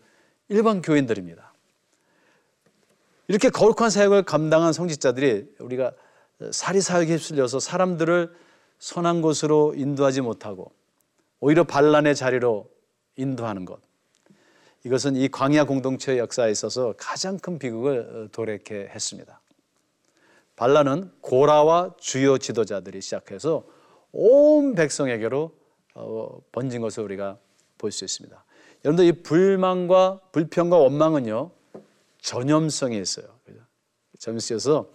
일반 0.48 0.82
교인들입니다. 0.82 1.52
이렇게 3.28 3.50
거룩한 3.50 3.90
사역을 3.90 4.22
감당한 4.22 4.72
성직자들이 4.72 5.56
우리가 5.58 5.92
사리사욕에 6.50 7.12
휩쓸려서 7.12 7.60
사람들을 7.60 8.34
선한 8.78 9.22
곳으로 9.22 9.74
인도하지 9.76 10.20
못하고 10.20 10.72
오히려 11.40 11.64
반란의 11.64 12.14
자리로 12.14 12.68
인도하는 13.16 13.64
것. 13.64 13.80
이것은 14.84 15.16
이 15.16 15.28
광야 15.28 15.64
공동체의 15.64 16.18
역사에 16.18 16.50
있어서 16.50 16.94
가장 16.96 17.38
큰 17.38 17.58
비극을 17.58 17.98
어, 17.98 18.28
도래케 18.32 18.88
했습니다. 18.94 19.40
반란은 20.54 21.10
고라와 21.20 21.94
주요 21.98 22.38
지도자들이 22.38 23.00
시작해서 23.00 23.64
온 24.12 24.74
백성에게로 24.74 25.52
어, 25.94 26.40
번진 26.52 26.80
것을 26.80 27.02
우리가 27.02 27.38
볼 27.78 27.90
수 27.90 28.04
있습니다. 28.04 28.44
여러분들 28.84 29.04
이 29.06 29.22
불만과 29.22 30.20
불평과 30.32 30.76
원망은요 30.78 31.50
전염성이 32.20 32.98
있어요. 33.00 33.26
전염성이어서 34.18 34.88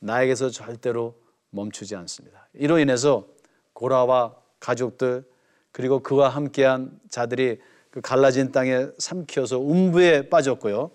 나에게서 0.00 0.50
절대로 0.50 1.14
멈추지 1.56 1.96
않습니다. 1.96 2.46
이로 2.54 2.78
인해서 2.78 3.26
고라와 3.72 4.36
가족들 4.60 5.24
그리고 5.72 6.00
그와 6.00 6.28
함께한 6.28 7.00
자들이 7.10 7.60
그 7.90 8.00
갈라진 8.00 8.52
땅에 8.52 8.86
삼켜서 8.98 9.60
음부에 9.60 10.28
빠졌고요. 10.28 10.90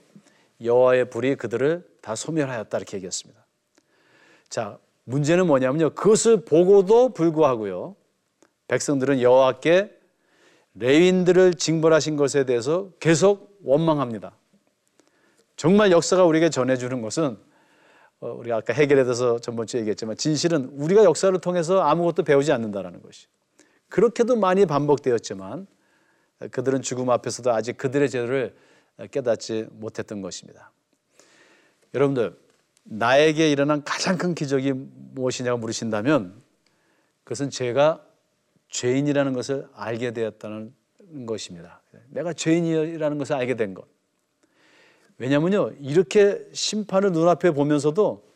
여호와의 0.63 1.09
불이 1.09 1.35
그들을 1.35 1.85
다 2.01 2.15
소멸하였다 2.15 2.77
이렇게 2.77 2.97
얘기했습니다. 2.97 3.43
자, 4.49 4.77
문제는 5.03 5.47
뭐냐면요. 5.47 5.91
그것을 5.91 6.45
보고도 6.45 7.13
불구하고요. 7.13 7.95
백성들은 8.67 9.21
여호와께 9.21 9.97
레인들을 10.75 11.55
징벌하신 11.55 12.15
것에 12.15 12.45
대해서 12.45 12.89
계속 12.99 13.59
원망합니다. 13.63 14.33
정말 15.57 15.91
역사가 15.91 16.23
우리에게 16.25 16.49
전해주는 16.49 17.01
것은 17.01 17.33
어, 17.33 17.37
우리가 18.21 18.57
아까 18.57 18.73
해결에 18.73 19.03
대해서 19.03 19.39
전번 19.39 19.67
주에 19.67 19.81
얘기했지만 19.81 20.15
진실은 20.15 20.65
우리가 20.73 21.03
역사를 21.03 21.37
통해서 21.39 21.81
아무것도 21.81 22.23
배우지 22.23 22.51
않는다라는 22.51 23.01
것이 23.01 23.27
그렇게도 23.89 24.37
많이 24.37 24.65
반복되었지만 24.65 25.67
그들은 26.51 26.81
죽음 26.81 27.09
앞에서도 27.09 27.51
아직 27.51 27.77
그들의 27.77 28.09
죄를 28.09 28.55
깨닫지 29.11 29.67
못했던 29.71 30.21
것입니다. 30.21 30.71
여러분들 31.93 32.37
나에게 32.83 33.51
일어난 33.51 33.83
가장 33.83 34.17
큰 34.17 34.33
기적이 34.33 34.73
무엇이냐고 34.73 35.59
물으신다면 35.59 36.41
그것은 37.23 37.49
제가 37.49 38.03
죄인이라는 38.69 39.33
것을 39.33 39.67
알게 39.73 40.11
되었다는 40.11 40.73
것입니다. 41.25 41.81
내가 42.09 42.33
죄인이라는 42.33 43.17
것을 43.17 43.35
알게 43.35 43.55
된 43.55 43.73
것. 43.73 43.85
왜냐하면요, 45.21 45.73
이렇게 45.81 46.43
심판을 46.51 47.11
눈앞에 47.11 47.51
보면서도 47.51 48.27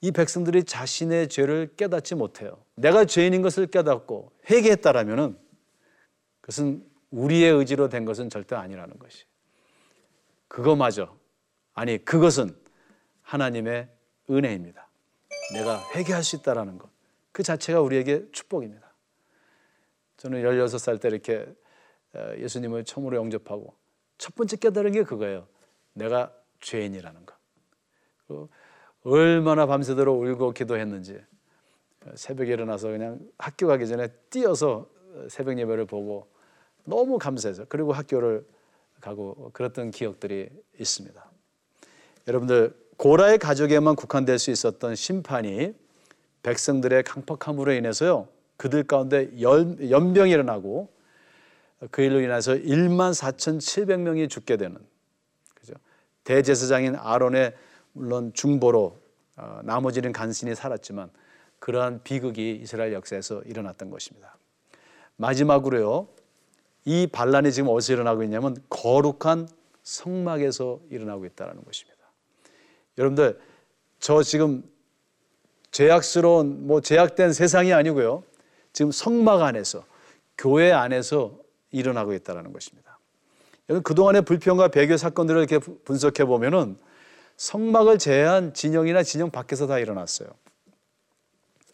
이 0.00 0.12
백성들이 0.12 0.62
자신의 0.62 1.28
죄를 1.28 1.74
깨닫지 1.76 2.14
못해요. 2.14 2.62
내가 2.76 3.04
죄인인 3.04 3.42
것을 3.42 3.66
깨닫고 3.66 4.30
회개했다라면은 4.48 5.36
그것은 6.40 6.86
우리의 7.10 7.50
의지로 7.54 7.88
된 7.88 8.04
것은 8.04 8.30
절대 8.30 8.54
아니라는 8.54 9.00
것이. 9.00 9.24
그거마저 10.46 11.12
아니 11.74 11.98
그것은 11.98 12.56
하나님의 13.22 13.88
은혜입니다. 14.30 14.88
내가 15.54 15.82
회개할 15.96 16.22
수 16.22 16.36
있다라는 16.36 16.78
것. 16.78 16.88
그 17.32 17.42
자체가 17.42 17.80
우리에게 17.80 18.30
축복입니다. 18.30 18.92
저는 20.18 20.44
16살 20.44 21.00
때 21.00 21.08
이렇게 21.08 21.52
어, 22.14 22.32
예수님을 22.38 22.84
처음으로 22.84 23.16
영접하고 23.16 23.74
첫 24.18 24.36
번째 24.36 24.56
깨달은 24.56 24.92
게 24.92 25.02
그거예요. 25.02 25.48
내가 25.98 26.32
죄인이라는 26.60 27.26
것. 27.26 27.36
그 28.26 28.48
얼마나 29.04 29.66
밤새도록 29.66 30.20
울고 30.20 30.52
기도했는지 30.52 31.20
새벽에 32.14 32.52
일어나서 32.52 32.88
그냥 32.88 33.20
학교 33.38 33.66
가기 33.66 33.86
전에 33.86 34.08
뛰어서 34.30 34.88
새벽 35.28 35.58
예배를 35.58 35.86
보고 35.86 36.28
너무 36.84 37.18
감사해서 37.18 37.66
그리고 37.68 37.92
학교를 37.92 38.46
가고 39.00 39.50
그랬던 39.52 39.90
기억들이 39.90 40.48
있습니다. 40.78 41.24
여러분들 42.26 42.74
고라의 42.96 43.38
가족에만 43.38 43.94
국한될 43.94 44.38
수 44.38 44.50
있었던 44.50 44.94
심판이 44.94 45.74
백성들의 46.42 47.04
강팍함으로 47.04 47.72
인해서요 47.72 48.28
그들 48.56 48.84
가운데 48.84 49.30
연, 49.40 49.76
병이 50.12 50.30
일어나고 50.30 50.88
그 51.90 52.02
일로 52.02 52.20
인해서 52.20 52.54
1만 52.54 53.12
4,700명이 53.14 54.28
죽게 54.28 54.56
되는 54.56 54.78
대제사장인 56.28 56.94
아론의 56.94 57.54
물론 57.94 58.34
중보로 58.34 58.98
어, 59.36 59.60
나머지는 59.64 60.12
간신히 60.12 60.54
살았지만 60.54 61.10
그러한 61.58 62.02
비극이 62.04 62.56
이스라엘 62.62 62.92
역사에서 62.92 63.40
일어났던 63.46 63.88
것입니다. 63.88 64.36
마지막으로요 65.16 66.06
이 66.84 67.06
반란이 67.06 67.50
지금 67.50 67.70
어디서 67.70 67.94
일어나고 67.94 68.22
있냐면 68.24 68.56
거룩한 68.68 69.48
성막에서 69.82 70.80
일어나고 70.90 71.24
있다는 71.24 71.64
것입니다. 71.64 71.98
여러분들 72.98 73.40
저 73.98 74.22
지금 74.22 74.62
죄악스러운 75.70 76.66
뭐 76.66 76.82
죄악된 76.82 77.32
세상이 77.32 77.72
아니고요. 77.72 78.22
지금 78.74 78.90
성막 78.90 79.40
안에서 79.40 79.82
교회 80.36 80.72
안에서 80.72 81.38
일어나고 81.70 82.12
있다는 82.12 82.52
것입니다. 82.52 82.97
여러분 83.68 83.82
그동안의 83.82 84.22
불평과 84.22 84.68
배교 84.68 84.96
사건들을 84.96 85.40
이렇게 85.40 85.58
분석해 85.58 86.24
보면은 86.24 86.78
성막을 87.36 87.98
제한 87.98 88.54
진영이나 88.54 89.02
진영 89.02 89.30
밖에서 89.30 89.66
다 89.66 89.78
일어났어요. 89.78 90.28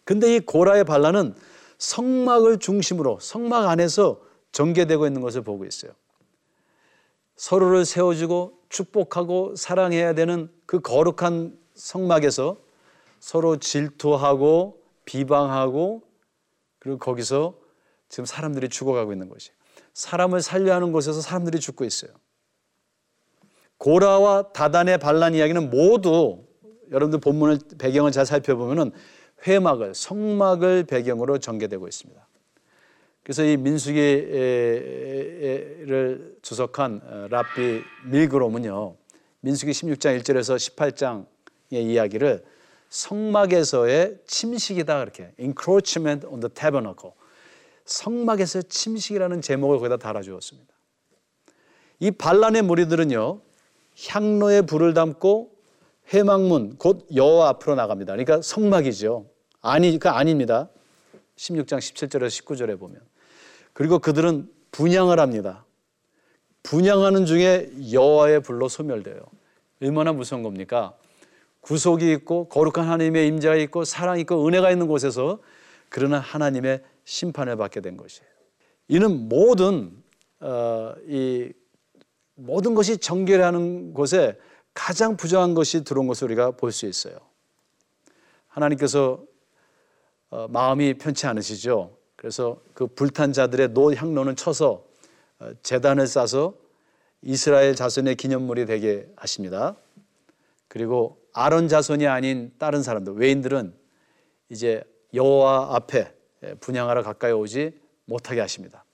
근데 0.05 0.37
이 0.37 0.41
고라의 0.41 0.85
반란은 0.85 1.35
성막을 1.79 2.59
중심으로 2.59 3.21
성막 3.21 3.69
안에서 3.69 4.21
전개되고 4.53 5.07
있는 5.07 5.21
것을 5.21 5.43
보고 5.43 5.65
있어요. 5.65 5.93
서로를 7.37 7.85
세워주고 7.85 8.59
축복하고 8.69 9.57
사랑해야 9.57 10.15
되는 10.15 10.51
그 10.67 10.81
거룩한 10.81 11.59
성막에서 11.75 12.59
서로 13.19 13.57
질투하고 13.59 14.81
비방하고 15.05 16.03
그리고 16.79 16.99
거기서 16.99 17.55
지금 18.09 18.27
사람들이 18.27 18.69
죽어가고 18.69 19.13
있는 19.13 19.29
것이 19.29 19.51
사람을 19.95 20.43
살려 20.43 20.75
하는 20.75 20.93
곳에서 20.93 21.21
사람들이 21.21 21.61
죽고 21.61 21.85
있어요. 21.85 22.11
고라와 23.79 24.53
다단의 24.53 24.99
반란 24.99 25.35
이야기는 25.35 25.71
모두 25.71 26.45
여러분들 26.91 27.21
본문을 27.21 27.59
배경을 27.79 28.13
잘 28.13 28.27
살펴보면은 28.27 28.93
회막을 29.47 29.95
성막을 29.95 30.85
배경으로 30.85 31.39
전개되고 31.39 31.89
있습니다. 31.89 32.27
그래서 33.23 33.43
이 33.45 33.57
민수기를 33.57 33.97
주석한 36.43 37.01
어, 37.05 37.27
랍비 37.31 37.83
밀그롬은요. 38.11 38.97
민수기 39.41 39.73
16장 39.73 40.21
1절에서 40.21 40.57
18장의 40.57 41.27
이야기를 41.71 42.45
성막에서의 42.91 44.19
침식이다 44.27 44.99
그렇게 45.01 45.33
encroachment 45.39 46.27
on 46.27 46.41
the 46.41 46.53
tabernacle 46.53 47.13
성막에서의 47.85 48.64
침식이라는 48.64 49.40
제목을 49.42 49.79
거기다 49.79 49.97
달아주었습니다. 49.99 50.73
이 52.01 52.11
반란의 52.11 52.62
무리들은요 52.62 53.40
향로에 54.09 54.62
불을 54.62 54.94
담고 54.94 55.53
회막문 56.12 56.77
곧 56.79 57.07
여호와 57.14 57.51
앞으로 57.51 57.77
나갑니다. 57.77 58.12
그러니까 58.12 58.42
성막이죠. 58.42 59.27
아니 59.61 59.99
그 59.99 60.09
아닙니다. 60.09 60.68
16장 61.37 61.79
17절에서 61.79 62.44
19절에 62.44 62.79
보면 62.79 63.01
그리고 63.73 63.99
그들은 63.99 64.49
분양을 64.70 65.18
합니다. 65.18 65.64
분양하는 66.62 67.27
중에 67.27 67.70
여호와의 67.92 68.40
불로 68.40 68.68
소멸돼요. 68.68 69.20
얼마나 69.83 70.12
무서운 70.12 70.42
겁니까? 70.42 70.94
구속이 71.61 72.11
있고 72.12 72.49
거룩한 72.49 72.88
하나님의 72.88 73.27
임재가 73.29 73.57
있고 73.57 73.85
사랑이 73.85 74.23
있고 74.23 74.47
은혜가 74.47 74.70
있는 74.70 74.87
곳에서 74.87 75.38
그러나 75.88 76.18
하나님의 76.18 76.83
심판을 77.05 77.57
받게 77.57 77.81
된 77.81 77.97
것이에요. 77.97 78.29
이는 78.88 79.29
모든 79.29 80.03
어, 80.40 80.95
이 81.07 81.53
모든 82.35 82.75
것이 82.75 82.99
정결하는 82.99 83.95
곳에 83.95 84.38
가장 84.75 85.17
부정한 85.17 85.55
것이 85.55 85.85
들어온 85.85 86.07
것을 86.07 86.27
우리가 86.29 86.53
볼 86.53 86.73
수 86.73 86.87
있어요. 86.87 87.17
하나님께서 88.49 89.23
어, 90.31 90.49
마음이 90.49 90.95
편치 90.95 91.27
않으시죠. 91.27 91.97
그래서 92.17 92.61
그 92.73 92.87
불탄 92.87 93.33
자들의 93.33 93.69
노 93.75 93.93
향로는 93.93 94.37
쳐서 94.37 94.85
어, 95.38 95.51
재단을 95.62 96.07
싸서 96.07 96.55
이스라엘 97.23 97.75
자손의 97.75 98.17
기념물이 98.17 98.67
되게 98.67 99.09
하십니다. 99.17 99.77
그리고 100.69 101.21
아론 101.33 101.69
자손이 101.69 102.07
아닌 102.07 102.53
다른 102.59 102.83
사람들 102.83 103.14
외인들은 103.14 103.75
이제 104.51 104.83
여호와 105.12 105.75
앞에 105.77 106.13
분양하러 106.61 107.03
가까이 107.03 107.33
오지 107.33 107.79
못하게 108.05 108.41
하십니다. 108.41 108.85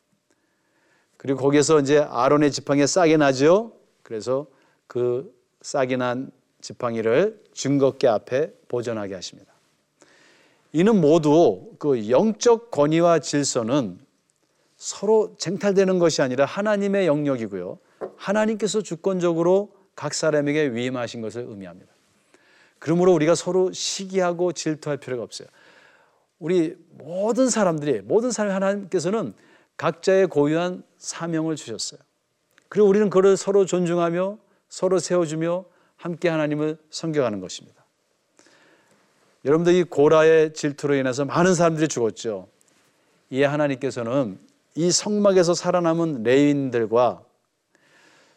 그리고 1.17 1.41
거기서 1.41 1.81
이제 1.81 1.99
아론의 1.99 2.51
지팡이에 2.51 2.87
싹이 2.87 3.17
나죠. 3.17 3.73
그래서 4.03 4.47
그 4.87 5.35
싹이 5.61 5.97
난 5.97 6.31
지팡이를 6.61 7.43
증거계 7.53 8.09
앞에 8.09 8.53
보존하게 8.69 9.15
하십니다. 9.15 9.53
이는 10.73 11.01
모두 11.01 11.73
그 11.79 12.09
영적 12.09 12.71
권위와 12.71 13.19
질서는 13.19 13.99
서로 14.77 15.35
쟁탈되는 15.37 15.99
것이 15.99 16.23
아니라 16.23 16.47
하나님의 16.47 17.07
영역이고요. 17.07 17.79
하나님께서 18.17 18.81
주권적으로 18.81 19.75
각 19.95 20.15
사람에게 20.15 20.69
위임하신 20.69 21.21
것을 21.21 21.45
의미합니다. 21.49 21.93
그러므로 22.79 23.13
우리가 23.13 23.35
서로 23.35 23.73
시기하고 23.73 24.53
질투할 24.53 24.97
필요가 24.97 25.23
없어요. 25.23 25.49
우리 26.41 26.75
모든 26.91 27.49
사람들이 27.49 28.01
모든 28.01 28.33
사람 28.33 28.53
하나님께서는 28.55 29.35
각자의 29.77 30.27
고유한 30.27 30.83
사명을 30.99 31.55
주셨어요. 31.55 32.01
그리고 32.69 32.89
우리는 32.89 33.09
그를 33.11 33.37
서로 33.37 33.65
존중하며 33.67 34.39
서로 34.69 34.99
세워주며 34.99 35.65
함께 35.97 36.29
하나님을 36.29 36.79
섬겨가는 36.91 37.41
것입니다. 37.41 37.85
여러분들 39.45 39.75
이 39.75 39.85
고라의 39.85 40.55
질투로 40.55 40.95
인해서 40.95 41.25
많은 41.25 41.55
사람들이 41.55 41.89
죽었죠. 41.89 42.49
이에 43.31 43.45
하나님께서는 43.45 44.39
이 44.75 44.91
성막에서 44.91 45.55
살아남은 45.55 46.23
레인들과 46.23 47.23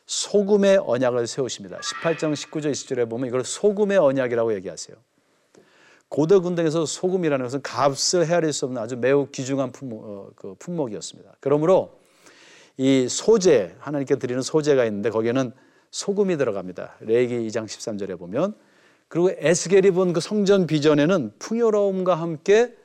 소금의 0.06 0.78
언약을 0.78 1.28
세우십니다. 1.28 1.80
18장 1.80 2.34
19절 2.34 2.72
20절에 2.72 3.10
보면 3.10 3.28
이걸 3.28 3.44
소금의 3.44 3.98
언약이라고 3.98 4.54
얘기하세요. 4.56 4.98
고대 6.14 6.38
군대에서 6.38 6.86
소금이라는 6.86 7.44
것은 7.44 7.64
값을 7.64 8.28
헤아릴 8.28 8.54
수 8.54 8.66
없는 8.66 8.80
아주 8.80 8.96
매우 8.98 9.30
귀중한 9.32 9.72
품목, 9.72 10.04
어, 10.04 10.30
그 10.36 10.54
품목 10.60 10.92
이었습니다. 10.92 11.38
그러므로 11.40 11.98
이 12.78 13.08
소재 13.10 13.74
하나님께 13.80 14.20
드리는 14.20 14.40
소재가 14.44 14.86
있는데 14.86 15.10
거기에는 15.10 15.52
소금이 15.90 16.38
들어갑니다. 16.38 16.98
레기 17.00 17.40
2장 17.48 17.66
13절에 17.66 18.20
보면 18.20 18.54
그리고 19.08 19.32
에스겔이 19.32 19.90
본 19.90 20.14
그 20.14 20.20
성전 20.20 20.68
비전에는 20.68 21.34
풍요로움과 21.40 22.14
함께 22.14 22.78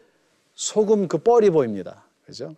소금 0.54 1.06
그 1.06 1.18
뻘이 1.18 1.50
보입니다. 1.50 2.06
그죠? 2.24 2.56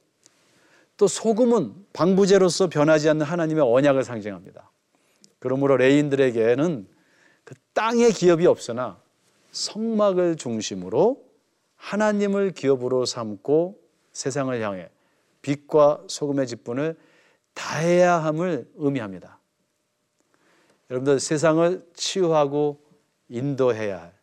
또 0.97 1.09
소금은 1.09 1.75
방부제로서 1.93 2.69
변하지 2.69 3.09
않는 3.09 3.27
하나님의 3.27 3.65
언약을 3.65 4.05
상징합니다. 4.05 4.71
그러므로 5.41 5.77
레인들에게는 5.77 6.87
그 7.43 7.55
땅의 7.75 8.13
기업이 8.13 8.47
없으나 8.47 9.01
성막을 9.53 10.37
중심으로 10.37 11.25
하나님을 11.77 12.53
기업으로 12.53 13.05
삼고 13.05 13.81
세상을 14.13 14.61
향해 14.61 14.91
빛과 15.43 16.05
소금의 16.09 16.47
직분을 16.47 16.99
다해야 17.55 18.23
함을 18.23 18.71
의미합니다. 18.77 19.39
여러분들 20.91 21.21
세상을 21.21 21.87
치유하고 21.95 22.81
인도해야 23.29 24.03
할 24.03 24.21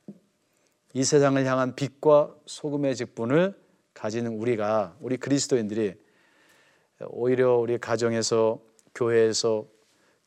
이 0.98 1.04
세상을 1.04 1.46
향한 1.46 1.76
빛과 1.76 2.36
소금의 2.48 2.96
직분을 2.96 3.54
가지는 3.94 4.40
우리가 4.40 4.96
우리 5.00 5.18
그리스도인들이 5.18 5.94
오히려 7.10 7.56
우리 7.56 7.78
가정에서 7.78 8.60
교회에서 8.96 9.68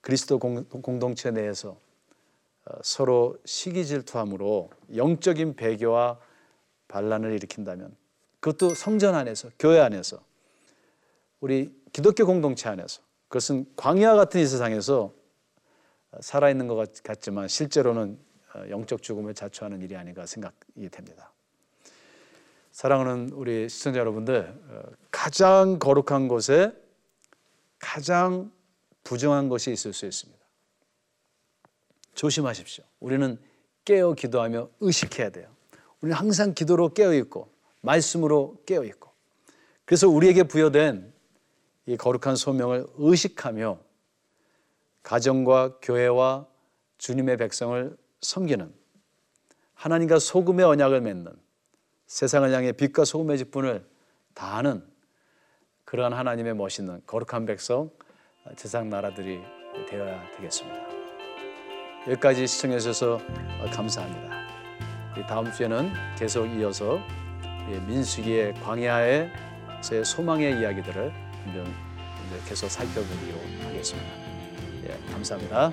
그리스도 0.01 0.39
공동체 0.39 1.33
내에서 1.33 1.71
어, 1.71 1.81
서로 2.83 3.39
시기 3.45 3.85
질투함으로 3.87 4.71
영적인 4.95 5.57
배교와 5.57 6.19
반란을 6.89 7.33
일으킨다면 7.33 7.97
그것도 8.41 8.75
성전 8.75 9.15
안에서 9.15 9.51
교회 9.59 9.81
안에서 9.81 10.23
우리 11.41 11.75
기독교 11.93 12.27
공동체 12.27 12.69
안에서 12.69 13.03
그것은 13.29 13.67
광야 13.77 14.15
같은 14.15 14.41
이 14.41 14.47
세상에서 14.47 15.13
살아있는 16.21 16.67
것 16.69 17.03
같지만 17.03 17.49
실제로는 17.49 18.19
어, 18.55 18.65
영적 18.69 19.03
죽음을 19.03 19.35
자초하는 19.35 19.81
일이 19.81 19.97
아닌가 19.97 20.27
생각이 20.27 20.89
됩니다. 20.91 21.33
사랑하는 22.73 23.31
우리 23.33 23.69
시청자 23.69 24.01
여러분들, 24.01 24.61
어, 24.69 24.83
가장 25.11 25.79
거룩한 25.79 26.27
곳에 26.27 26.73
가장 27.79 28.51
부정한 29.05 29.49
것이 29.49 29.73
있을 29.73 29.93
수 29.93 30.07
있습니다. 30.07 30.40
조심하십시오. 32.15 32.85
우리는 33.01 33.39
깨어 33.85 34.15
기도하며 34.15 34.69
의식해야 34.81 35.31
돼요. 35.31 35.49
우리는 36.01 36.17
항상 36.17 36.55
기도로 36.55 36.91
깨어 36.91 37.15
있고 37.15 37.53
말씀으로 37.83 38.63
깨어 38.67 38.85
있고 38.85 39.11
그래서 39.85 40.09
우리에게 40.09 40.45
부여된 40.45 41.13
이 41.87 41.97
거룩한 41.97 42.37
소명을 42.37 42.87
의식하며 42.97 43.79
가정과 45.03 45.79
교회와 45.81 46.47
주님의 46.99 47.39
백성을 47.39 47.97
섬기는 48.21 48.73
하나님과 49.75 50.19
소금의 50.19 50.67
언약을 50.67 51.01
맺는 51.01 51.33
세상을 52.07 52.53
향해 52.53 52.73
빛과 52.73 53.05
소금의 53.05 53.39
직분을 53.39 53.87
다하는 54.35 54.87
그러한 55.85 56.13
하나님의 56.13 56.55
멋있는 56.55 57.01
거룩한 57.07 57.47
백성 57.47 57.91
세상 58.57 58.91
나라들이 58.91 59.41
되어야 59.89 60.31
되겠습니다. 60.37 61.00
여기까지 62.09 62.47
시청해 62.47 62.79
주셔서 62.79 63.21
감사합니다. 63.73 64.31
다음 65.29 65.53
주에는 65.53 65.93
계속 66.19 66.47
이어서 66.47 66.99
민수기의 67.87 68.55
광야의 68.55 69.31
제 69.83 70.03
소망의 70.03 70.61
이야기들을 70.61 71.13
계속 72.49 72.71
살펴보기로 72.71 73.39
하겠습니다. 73.65 74.09
예, 74.85 75.13
감사합니다. 75.13 75.73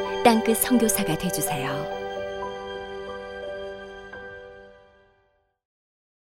땅끝 0.23 0.57
성교사가 0.57 1.17
되주세요 1.17 2.00